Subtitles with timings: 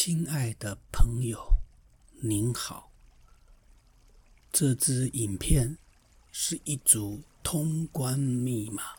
[0.00, 1.58] 亲爱的朋友，
[2.20, 2.92] 您好。
[4.52, 5.76] 这支影片
[6.30, 8.92] 是一组通关密码，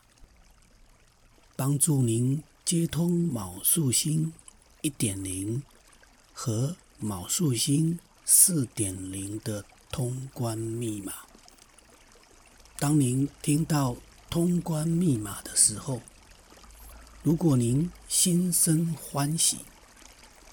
[1.56, 4.34] 帮助您接通卯数星
[4.82, 5.62] 一点零
[6.34, 11.14] 和卯数星四点零的通关密码。
[12.78, 13.96] 当您听到
[14.28, 16.02] 通关密码的时候，
[17.22, 19.60] 如果您心生欢喜，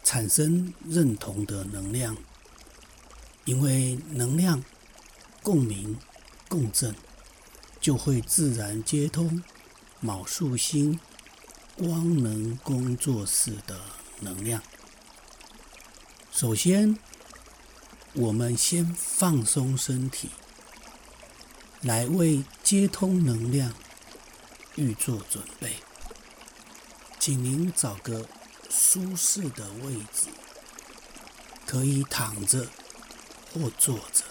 [0.08, 2.16] 产生认同的能量，
[3.44, 4.64] 因为能量
[5.44, 5.98] 共鸣
[6.48, 6.96] 共振，
[7.82, 9.44] 就会自然接通
[10.00, 10.98] 卯数星
[11.76, 13.82] 光能工作室的
[14.22, 14.64] 能量。
[16.32, 16.98] 首先，
[18.14, 20.30] 我们先放松身体，
[21.82, 23.74] 来为接通能量
[24.78, 25.74] 预做准备。
[27.20, 28.26] 请您找个
[28.80, 30.30] 舒适的位置，
[31.66, 32.68] 可以躺着
[33.52, 34.24] 或坐着，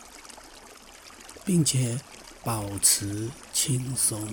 [1.44, 2.00] 并且
[2.44, 4.32] 保持轻松。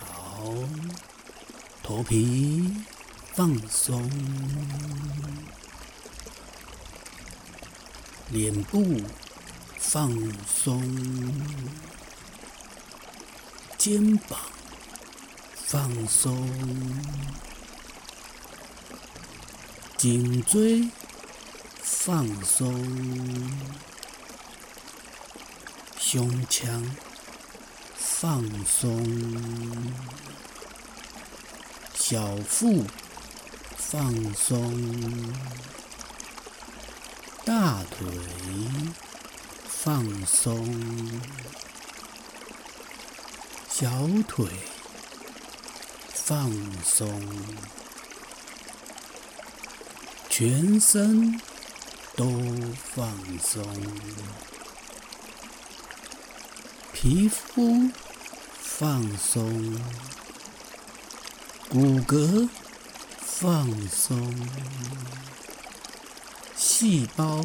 [0.00, 0.54] 好，
[1.82, 2.74] 头皮
[3.34, 4.10] 放松，
[8.30, 9.02] 脸部
[9.78, 10.10] 放
[10.46, 10.82] 松，
[13.76, 14.40] 肩膀。
[15.70, 16.48] 放松，
[19.98, 20.88] 颈椎
[21.82, 22.72] 放松，
[25.98, 26.96] 胸腔
[27.94, 29.92] 放松，
[31.94, 32.86] 小腹
[33.76, 35.34] 放松，
[37.44, 38.08] 大腿
[39.68, 41.20] 放松，
[43.68, 44.48] 小腿。
[46.28, 46.52] 放
[46.84, 47.08] 松，
[50.28, 51.40] 全身
[52.14, 52.26] 都
[52.84, 53.10] 放
[53.42, 53.64] 松，
[56.92, 57.88] 皮肤
[58.60, 59.80] 放松，
[61.70, 62.46] 骨骼
[63.22, 64.30] 放松，
[66.54, 67.42] 细胞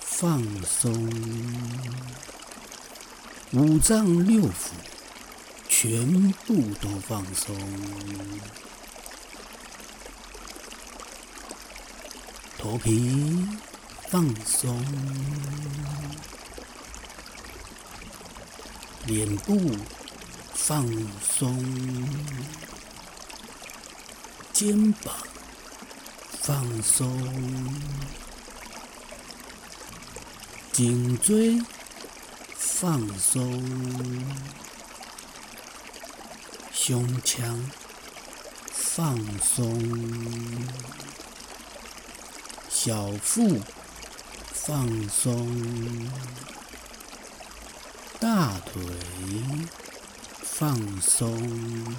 [0.00, 0.92] 放松，
[3.52, 4.72] 五脏六腑。
[5.82, 7.56] 全部都放松，
[12.58, 13.48] 头皮
[14.10, 14.78] 放松，
[19.06, 19.74] 脸部
[20.52, 20.86] 放
[21.22, 21.64] 松，
[24.52, 25.14] 肩膀
[26.42, 27.10] 放松，
[30.74, 31.58] 颈椎
[32.54, 33.64] 放松。
[36.82, 37.70] 胸腔
[38.72, 39.78] 放松，
[42.70, 43.60] 小腹
[44.54, 46.10] 放松，
[48.18, 48.82] 大腿
[50.42, 51.94] 放松，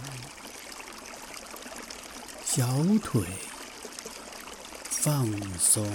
[2.43, 2.67] 小
[3.03, 3.21] 腿
[4.89, 5.87] 放松，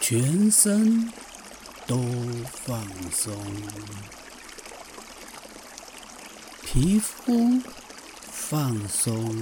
[0.00, 1.12] 全身
[1.86, 2.02] 都
[2.64, 2.82] 放
[3.12, 3.36] 松。
[6.78, 7.62] 皮肤
[8.30, 9.34] 放松，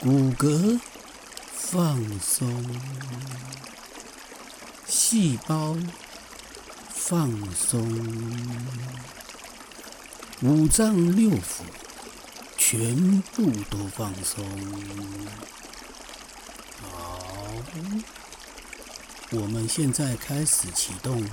[0.00, 0.80] 骨骼
[1.52, 2.64] 放松，
[4.86, 5.76] 细胞
[6.88, 7.86] 放松，
[10.40, 11.66] 五脏六腑
[12.56, 14.42] 全部都放松。
[16.80, 17.20] 好，
[19.32, 21.28] 我们现在开始启动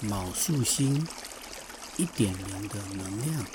[0.00, 1.06] 卯数星。
[1.96, 3.46] 一点零的能量，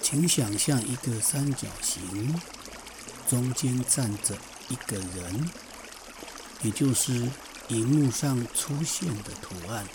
[0.00, 2.40] 请想象一个三角形，
[3.28, 4.36] 中间站着
[4.68, 5.50] 一个人，
[6.62, 7.28] 也就是
[7.68, 9.86] 荧幕上出现的图案。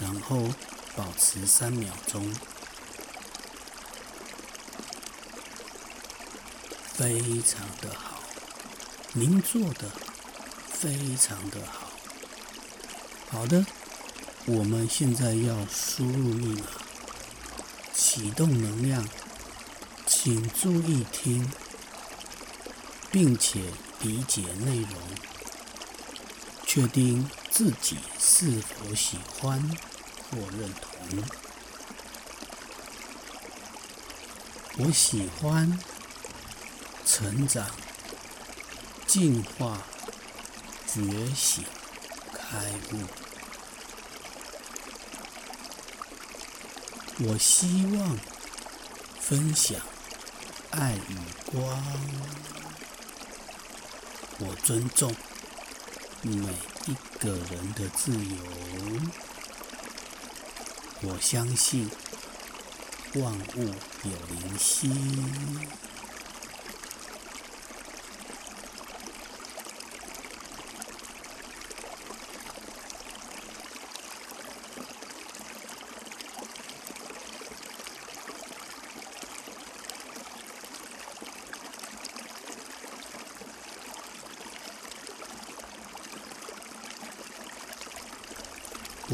[0.00, 0.48] 然后
[0.96, 2.34] 保持三秒钟，
[6.94, 8.20] 非常的好，
[9.12, 9.88] 您做的
[10.72, 11.92] 非常的好，
[13.30, 13.64] 好的。
[14.44, 16.66] 我们现在要输入密码，
[17.94, 19.06] 启动能量，
[20.04, 21.48] 请注意听，
[23.12, 23.60] 并且
[24.00, 25.00] 理解内容，
[26.66, 29.60] 确定自己是否喜欢
[30.28, 31.22] 或认同。
[34.78, 35.78] 我喜欢
[37.06, 37.70] 成长、
[39.06, 39.82] 进化、
[40.86, 41.64] 觉醒、
[42.32, 43.21] 开悟。
[47.24, 48.18] 我希望
[49.20, 49.80] 分享
[50.70, 51.16] 爱与
[51.52, 51.62] 光。
[54.40, 55.14] 我尊重
[56.22, 56.32] 每
[56.86, 58.36] 一个人的自由。
[61.02, 61.88] 我相信
[63.14, 63.66] 万物
[64.02, 64.10] 有
[64.40, 64.90] 灵犀。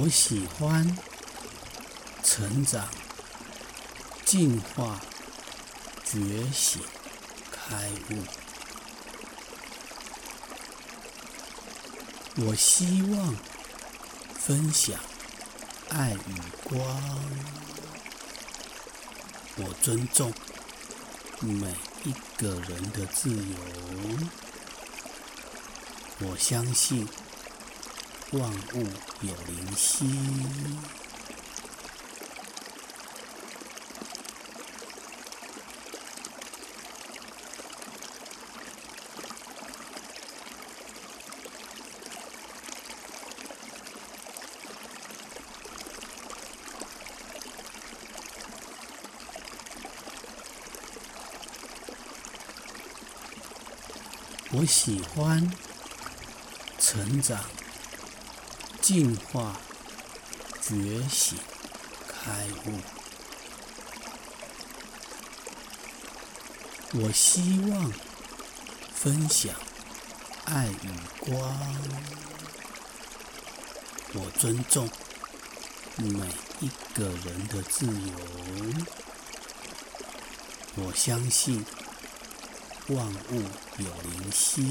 [0.00, 0.96] 我喜欢
[2.22, 2.86] 成长、
[4.24, 5.00] 进化、
[6.04, 6.80] 觉醒、
[7.50, 8.22] 开悟。
[12.46, 13.34] 我希望
[14.38, 14.96] 分享
[15.88, 16.80] 爱与光。
[19.56, 20.32] 我尊重
[21.40, 21.74] 每
[22.04, 23.56] 一个人的自由。
[26.20, 27.08] 我相信。
[28.32, 28.42] 万
[28.74, 28.86] 物
[29.22, 30.04] 有灵犀。
[54.50, 55.50] 我喜欢
[56.78, 57.67] 成长。
[58.90, 59.54] 净化、
[60.62, 61.38] 觉醒、
[62.08, 62.80] 开悟。
[66.94, 67.92] 我希望
[68.94, 69.54] 分享
[70.46, 70.88] 爱与
[71.20, 71.54] 光。
[74.14, 74.88] 我尊重
[75.96, 76.26] 每
[76.60, 77.92] 一个人的自由。
[80.76, 81.62] 我相信
[82.86, 83.42] 万物
[83.76, 84.64] 有灵犀。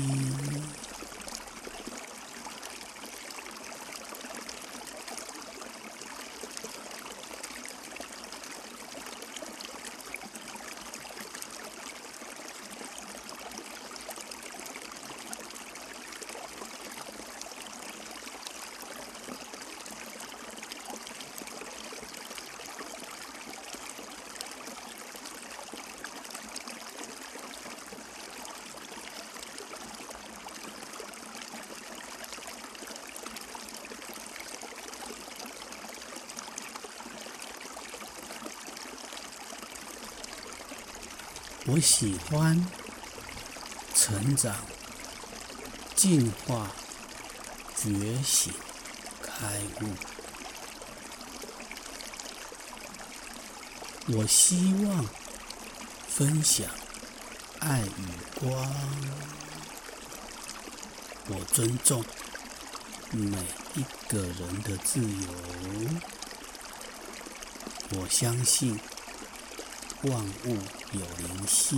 [41.69, 42.65] 我喜欢
[43.93, 44.55] 成长、
[45.93, 46.71] 进化、
[47.75, 48.53] 觉醒、
[49.21, 49.89] 开悟。
[54.15, 55.05] 我希望
[56.07, 56.65] 分享
[57.59, 58.73] 爱与光。
[61.27, 62.01] 我尊重
[63.11, 63.37] 每
[63.75, 65.27] 一个人的自由。
[67.99, 68.79] 我相信。
[70.03, 70.13] 万
[70.45, 70.49] 物
[70.93, 71.75] 有灵犀。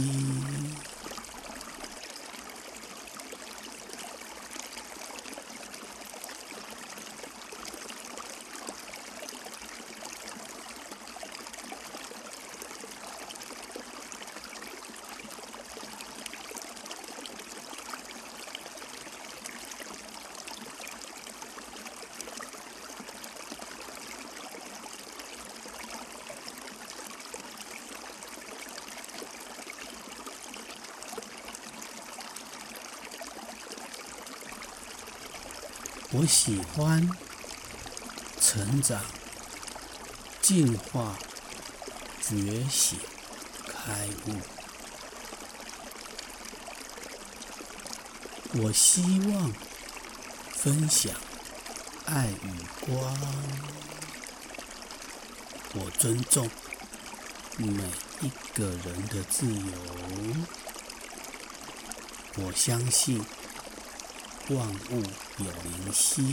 [36.20, 37.10] 我喜欢
[38.42, 39.02] 成长、
[40.42, 41.18] 进化、
[42.22, 43.00] 觉醒、
[43.66, 44.34] 开悟。
[48.62, 49.54] 我希望
[50.52, 51.14] 分享
[52.06, 53.16] 爱与光。
[55.76, 56.50] 我尊重
[57.56, 57.86] 每
[58.20, 59.72] 一个人的自由。
[62.44, 63.39] 我相信。
[64.52, 64.96] 万物
[65.38, 66.24] 有灵犀。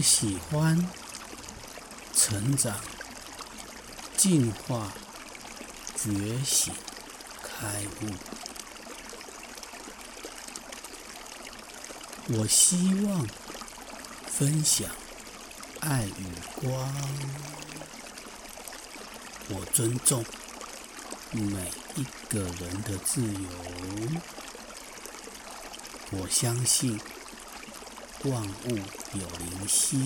[0.00, 0.88] 我喜欢
[2.14, 2.74] 成长、
[4.16, 4.94] 进化、
[5.94, 6.72] 觉醒、
[7.42, 8.06] 开悟。
[12.28, 13.28] 我希望
[14.26, 14.88] 分享
[15.80, 16.24] 爱与
[16.62, 16.94] 光。
[19.50, 20.24] 我尊重
[21.32, 23.50] 每一个人的自由。
[26.12, 26.98] 我相信
[28.24, 29.98] 万物有灵犀。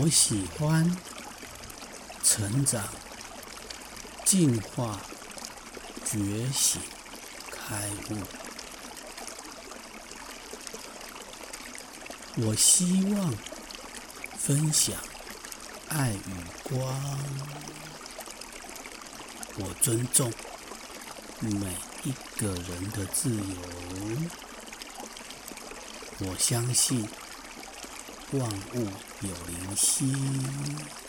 [0.00, 0.88] 我喜欢
[2.22, 2.84] 成长、
[4.30, 5.00] 进化、
[6.04, 6.82] 觉醒、
[7.50, 8.18] 开悟。
[12.36, 13.34] 我希望
[14.36, 14.94] 分享
[15.88, 16.78] 爱与光。
[19.56, 20.30] 我尊重
[21.40, 23.56] 每一个人的自由。
[26.18, 27.08] 我相信。
[28.32, 28.42] 万
[28.74, 28.84] 物
[29.22, 31.07] 有灵犀。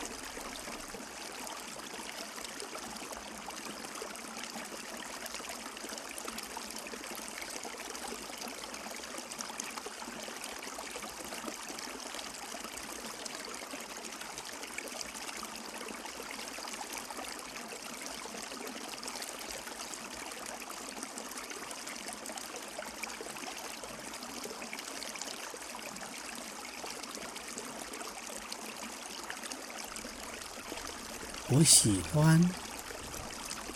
[31.52, 32.48] 我喜欢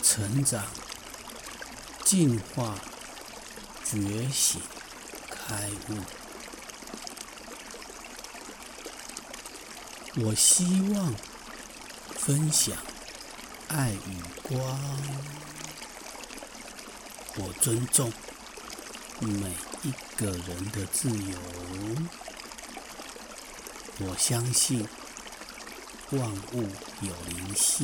[0.01, 0.63] 成长、
[2.05, 2.79] 进化、
[3.83, 4.61] 觉醒、
[5.29, 5.97] 开悟。
[10.23, 11.13] 我希望
[12.15, 12.77] 分享
[13.67, 14.79] 爱与光。
[17.35, 18.09] 我尊重
[19.19, 19.53] 每
[19.83, 21.37] 一个人的自由。
[23.99, 24.87] 我相信。
[26.11, 26.21] 万
[26.53, 26.61] 物
[27.01, 27.83] 有灵犀。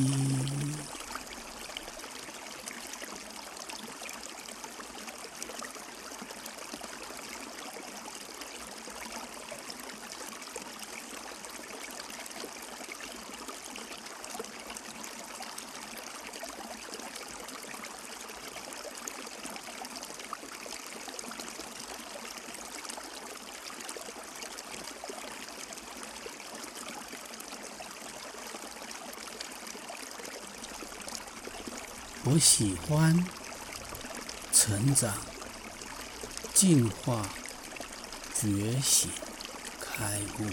[32.24, 33.26] 我喜欢
[34.52, 35.12] 成长、
[36.54, 37.28] 进化、
[38.32, 39.10] 觉醒、
[39.80, 40.46] 开悟。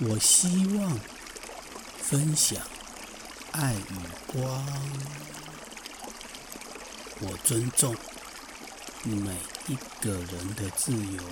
[0.00, 1.00] 我希望
[1.98, 2.62] 分享
[3.52, 3.96] 爱与
[4.26, 4.66] 光。
[7.20, 7.96] 我尊重
[9.02, 9.34] 每
[9.68, 11.22] 一个人的自由。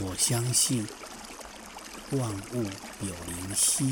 [0.00, 0.86] 我相信。
[2.18, 2.62] 万物
[3.00, 3.86] 有灵犀。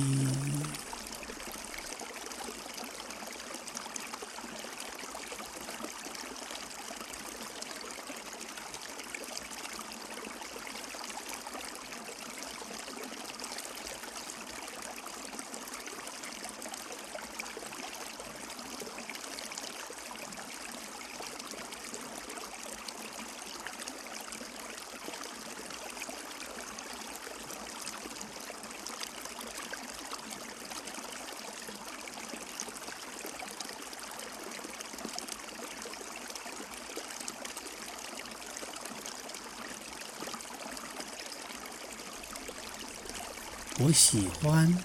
[43.82, 44.76] 我喜欢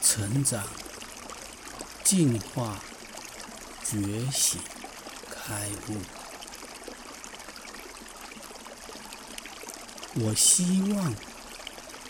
[0.00, 0.64] 成长、
[2.02, 2.80] 进化、
[3.84, 4.58] 觉醒、
[5.30, 5.96] 开悟。
[10.14, 11.14] 我希望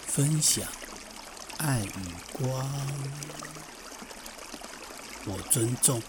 [0.07, 0.65] 分享
[1.59, 2.71] 爱与光。
[5.25, 6.01] 我尊重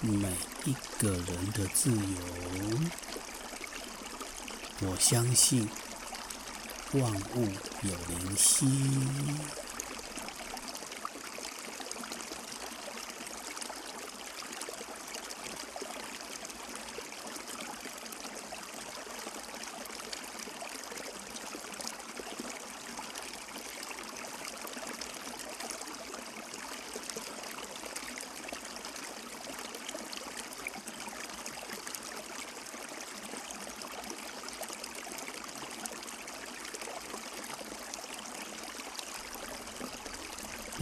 [0.00, 0.32] 每
[0.64, 2.80] 一个人的自由。
[4.80, 5.68] 我相信。
[6.94, 7.02] 万
[7.36, 7.42] 物
[7.82, 8.66] 有灵犀。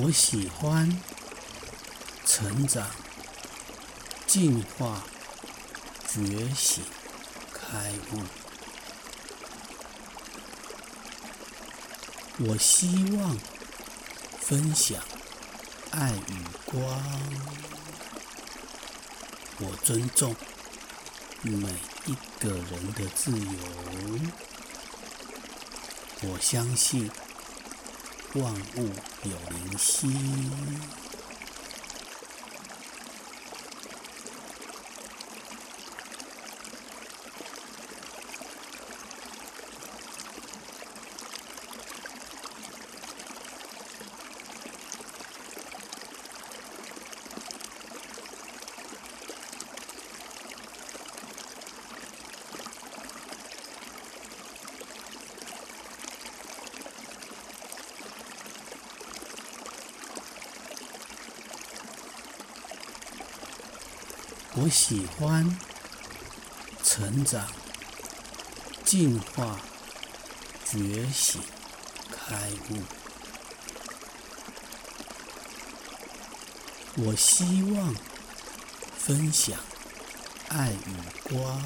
[0.07, 1.01] 我喜欢
[2.25, 2.89] 成长、
[4.25, 5.03] 进化、
[6.07, 6.85] 觉醒、
[7.53, 8.23] 开悟。
[12.39, 13.37] 我希望
[14.39, 15.03] 分享
[15.91, 16.81] 爱与光。
[19.59, 20.37] 我尊重
[21.43, 23.59] 每一个人的自由。
[26.23, 27.11] 我相信。
[28.43, 28.91] 万物
[29.25, 30.09] 有灵犀。
[64.67, 65.57] 我喜欢
[66.83, 67.47] 成长、
[68.85, 69.61] 进化、
[70.65, 71.41] 觉醒、
[72.11, 72.83] 开悟。
[76.97, 77.95] 我希望
[78.99, 79.57] 分享
[80.49, 81.63] 爱与光。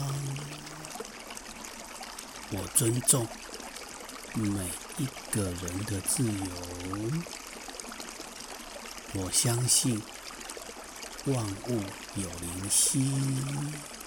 [2.51, 3.27] 我尊重
[4.35, 4.67] 每
[4.99, 7.23] 一个人的自由。
[9.15, 10.03] 我相信。
[11.33, 11.81] 万物
[12.17, 14.00] 有灵犀。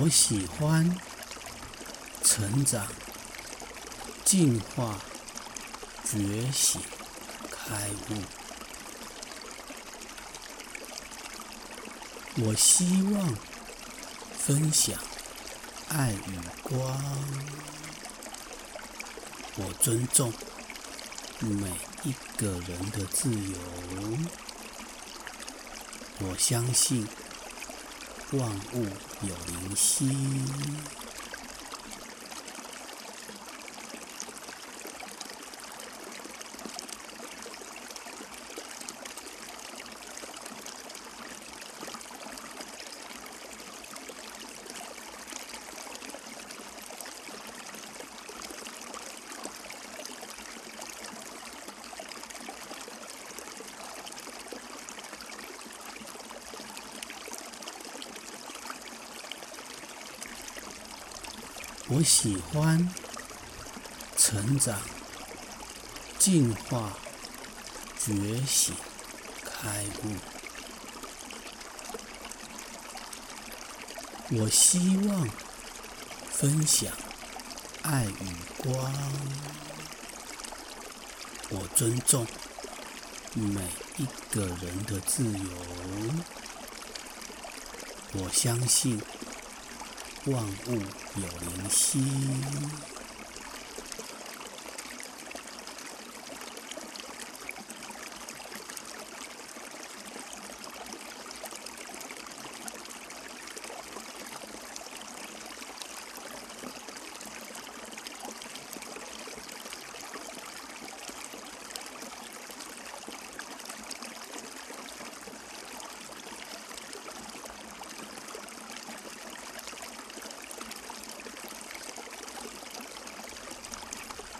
[0.00, 0.96] 我喜欢
[2.22, 2.86] 成长、
[4.24, 4.96] 进化、
[6.04, 6.80] 觉醒、
[7.50, 8.14] 开悟。
[12.44, 13.36] 我希望
[14.38, 14.96] 分享
[15.88, 16.78] 爱与光。
[19.56, 20.32] 我尊重
[21.40, 21.72] 每
[22.04, 23.58] 一个人的自由。
[26.20, 27.04] 我相信。
[28.32, 28.84] 万物
[29.22, 30.06] 有灵犀。
[61.90, 62.86] 我喜欢
[64.14, 64.78] 成长、
[66.18, 66.92] 进化、
[67.98, 68.74] 觉醒、
[69.42, 70.14] 开悟。
[74.36, 75.26] 我希望
[76.30, 76.92] 分享
[77.80, 78.92] 爱与光。
[81.48, 82.26] 我尊重
[83.32, 83.62] 每
[83.96, 85.48] 一个人的自由。
[88.12, 89.00] 我相信。
[90.26, 90.72] 万物
[91.14, 92.02] 有灵犀。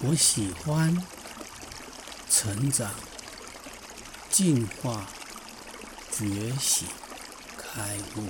[0.01, 0.97] 我喜欢
[2.31, 2.89] 成长、
[4.31, 5.09] 进化、
[6.13, 6.87] 觉醒、
[7.57, 8.29] 开悟。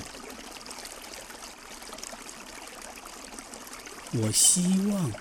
[4.13, 5.13] 我希望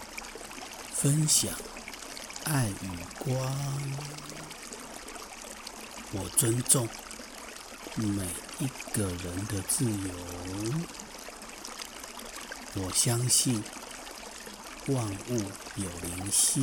[0.94, 1.52] 分享
[2.46, 3.36] 爱与光。
[6.14, 6.88] 我尊重
[7.96, 8.26] 每
[8.60, 10.14] 一个人的自由。
[12.76, 13.62] 我相信。
[14.90, 15.36] 万物
[15.76, 16.62] 有灵犀。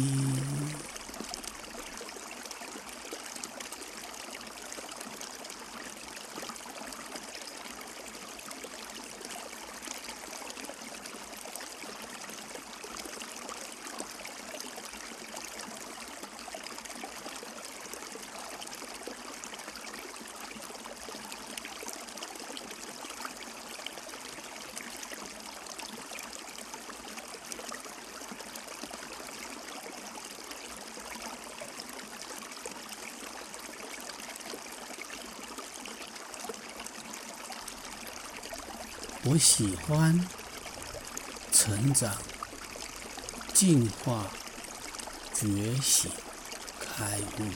[39.26, 40.20] 我喜欢
[41.50, 42.14] 成长、
[43.54, 44.26] 进化、
[45.32, 46.10] 觉醒、
[46.78, 47.50] 开悟。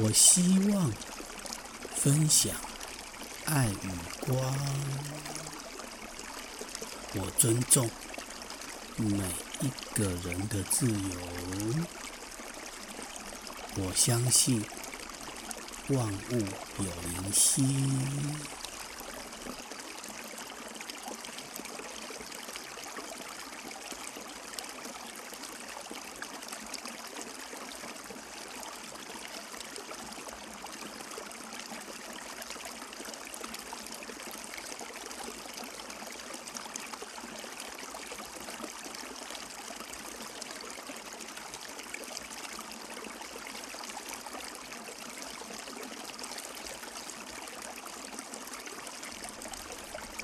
[0.00, 0.90] 我希望
[1.94, 2.56] 分享
[3.44, 4.56] 爱与光。
[7.14, 7.90] 我尊重
[8.96, 9.28] 每
[9.60, 11.20] 一个人的自由。
[13.76, 14.64] 我相信
[15.94, 16.36] 万物
[16.78, 17.62] 有灵犀。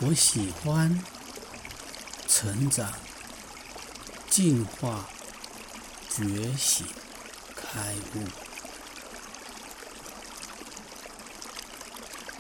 [0.08, 0.98] 我喜欢
[2.26, 2.94] 成长、
[4.30, 5.06] 进化、
[6.08, 6.86] 觉醒、
[7.54, 8.24] 开悟。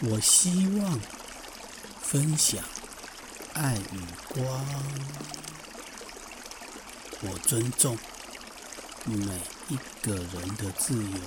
[0.08, 0.98] 我希望
[2.00, 2.64] 分享
[3.52, 4.64] 爱与光。
[7.20, 7.98] 我尊重
[9.04, 11.20] 每一个人的自由。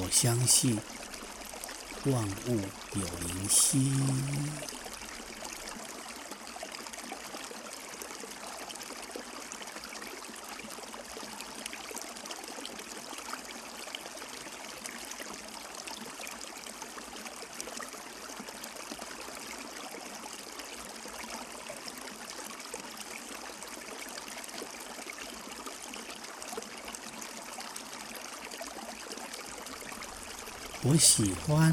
[0.00, 0.80] 我相信。
[2.10, 2.60] 万物
[2.94, 3.90] 有灵犀。
[30.88, 31.72] 我喜欢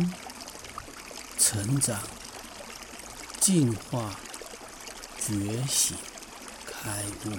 [1.53, 2.01] 成长、
[3.39, 4.15] 进化、
[5.19, 5.95] 觉醒、
[6.65, 7.37] 开悟。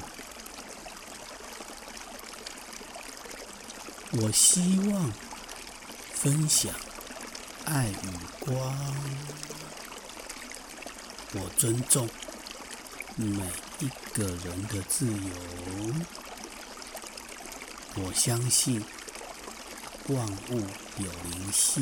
[4.12, 5.12] 我希望
[6.12, 6.72] 分享
[7.64, 8.56] 爱与光。
[11.32, 12.08] 我尊重
[13.16, 13.50] 每
[13.80, 15.92] 一个人的自由。
[17.96, 18.80] 我相信。
[20.08, 20.60] 万物
[20.98, 21.80] 有灵犀。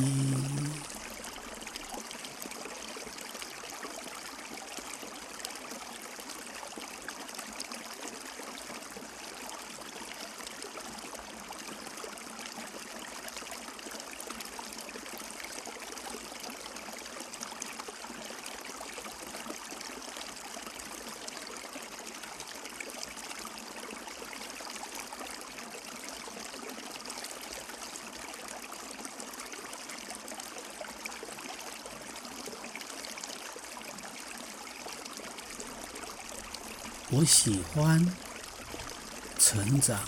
[37.23, 38.05] 我喜欢
[39.39, 40.01] 成长、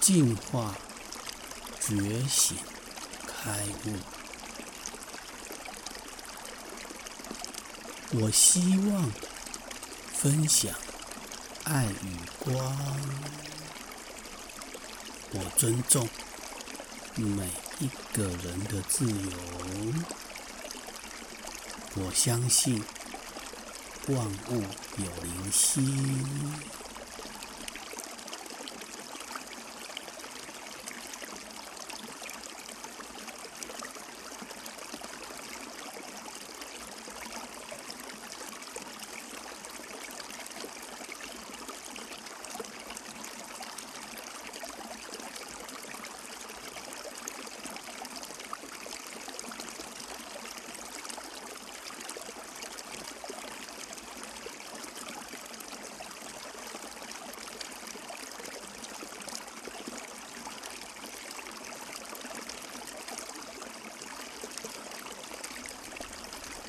[0.00, 0.76] 进化、
[1.80, 2.56] 觉醒、
[3.26, 3.96] 开悟。
[8.12, 9.10] 我希望
[10.14, 10.72] 分享
[11.64, 12.76] 爱与光。
[15.32, 16.08] 我尊重
[17.16, 19.32] 每一个人的自由。
[21.96, 22.84] 我相信。
[24.08, 24.18] 万
[24.50, 24.60] 物
[24.98, 25.80] 有灵犀。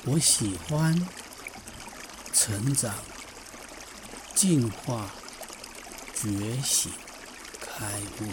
[0.06, 0.94] 我喜欢
[2.34, 2.94] 成长、
[4.34, 5.10] 进化、
[6.14, 6.92] 觉醒、
[7.58, 7.86] 开
[8.20, 8.28] 悟。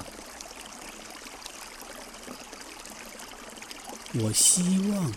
[4.22, 5.14] 我希望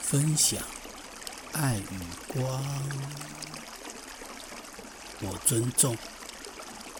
[0.00, 0.62] 分享
[1.52, 2.62] 爱与光。
[5.22, 5.98] 我尊重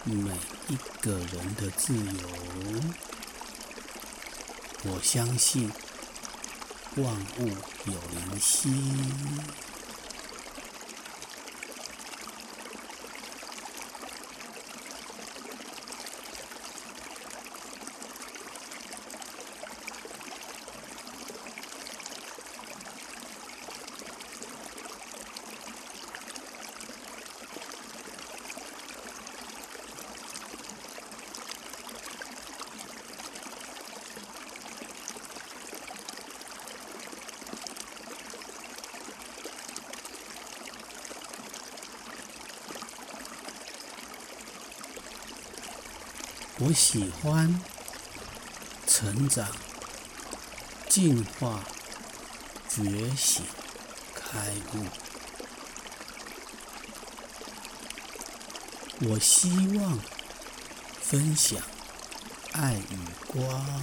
[0.02, 0.32] 每
[0.66, 2.28] 一个人的自由。
[4.82, 5.70] 我相信。
[7.02, 7.48] 万物
[7.86, 8.70] 有灵犀。
[46.60, 47.60] 我喜欢
[48.84, 49.46] 成长、
[50.88, 51.62] 进化、
[52.68, 53.44] 觉醒、
[54.12, 54.84] 开悟。
[59.08, 60.00] 我希望
[61.00, 61.62] 分享
[62.50, 63.82] 爱与光。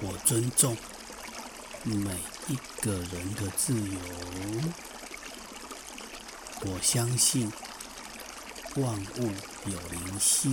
[0.00, 0.76] 我尊重
[1.82, 3.98] 每一个人的自由。
[6.60, 7.52] 我相信
[8.76, 10.48] 万物有灵犀。